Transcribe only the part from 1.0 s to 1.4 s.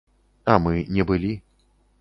былі.